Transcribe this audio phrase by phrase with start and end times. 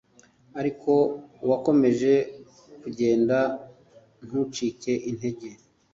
[0.59, 0.91] ariko
[1.49, 2.13] wakomeje
[2.81, 3.37] kugenda
[4.25, 5.47] ntucike intege